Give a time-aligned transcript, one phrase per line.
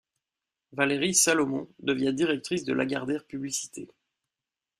[0.71, 3.87] Valérie Salomon devient directrice de Lagardère Publicité.